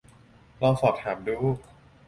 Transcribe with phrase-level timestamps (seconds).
[0.61, 1.37] ลองสอบถามดู